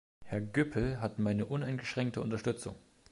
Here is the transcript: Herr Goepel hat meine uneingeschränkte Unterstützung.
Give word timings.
Herr 0.23 0.41
Goepel 0.41 0.99
hat 0.99 1.19
meine 1.19 1.45
uneingeschränkte 1.45 2.21
Unterstützung. 2.21 2.75